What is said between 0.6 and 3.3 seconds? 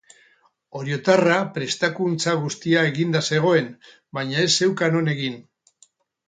Oriotarra prestakuntza guztia eginda